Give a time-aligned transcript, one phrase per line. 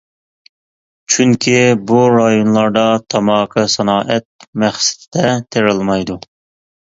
[1.15, 1.59] چۈنكى،
[1.91, 4.27] بۇ رايونلاردا تاماكا سانائەت
[4.63, 6.19] مەقسىتىدە تېرىلمايدۇ.